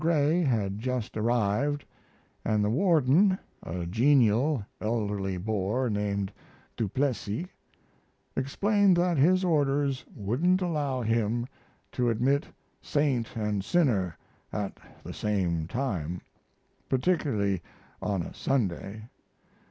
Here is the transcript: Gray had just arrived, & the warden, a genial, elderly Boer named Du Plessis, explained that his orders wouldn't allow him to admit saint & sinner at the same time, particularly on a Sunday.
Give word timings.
Gray 0.01 0.41
had 0.41 0.79
just 0.79 1.15
arrived, 1.15 1.85
& 2.17 2.43
the 2.43 2.69
warden, 2.71 3.37
a 3.61 3.85
genial, 3.85 4.65
elderly 4.81 5.37
Boer 5.37 5.91
named 5.91 6.33
Du 6.75 6.87
Plessis, 6.87 7.45
explained 8.35 8.97
that 8.97 9.17
his 9.17 9.43
orders 9.45 10.03
wouldn't 10.15 10.59
allow 10.63 11.03
him 11.03 11.45
to 11.91 12.09
admit 12.09 12.47
saint 12.81 13.29
& 13.47 13.63
sinner 13.63 14.17
at 14.51 14.79
the 15.03 15.13
same 15.13 15.67
time, 15.67 16.19
particularly 16.89 17.61
on 18.01 18.23
a 18.23 18.33
Sunday. 18.33 19.07